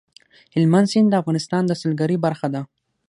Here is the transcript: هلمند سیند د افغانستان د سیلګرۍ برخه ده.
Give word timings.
هلمند 0.55 0.87
سیند 0.91 1.07
د 1.09 1.13
افغانستان 1.21 1.61
د 1.65 1.71
سیلګرۍ 1.81 2.17
برخه 2.25 2.47
ده. 2.53 2.61